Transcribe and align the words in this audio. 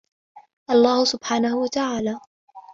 الله 0.69 1.03
سبحانه 1.05 1.57
و 1.57 1.67
تعالى 1.67 2.19